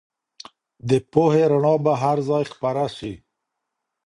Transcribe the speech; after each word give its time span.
د 0.89 0.91
پوهې 1.11 1.43
رڼا 1.51 1.73
به 1.83 1.93
هر 2.03 2.17
ځای 2.29 2.43
خپره 2.53 2.83
سي. 2.97 3.13